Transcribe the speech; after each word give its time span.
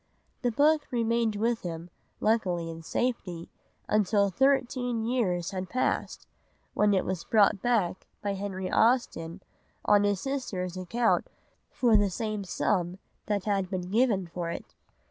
The 0.41 0.51
book 0.51 0.87
remained 0.89 1.35
with 1.35 1.61
him, 1.61 1.91
luckily 2.19 2.71
in 2.71 2.81
safety, 2.81 3.51
until 3.87 4.31
thirteen 4.31 5.05
years 5.05 5.51
had 5.51 5.69
passed, 5.69 6.25
when 6.73 6.95
it 6.95 7.05
was 7.05 7.23
bought 7.23 7.61
back 7.61 8.07
by 8.23 8.33
Henry 8.33 8.71
Austen 8.71 9.43
on 9.85 10.03
his 10.03 10.19
sister's 10.19 10.75
account 10.75 11.27
for 11.69 11.95
the 11.95 12.09
same 12.09 12.43
sum 12.43 12.97
that 13.27 13.43
had 13.45 13.69
been 13.69 13.91
given 13.91 14.25
for 14.25 14.49
it. 14.49 14.73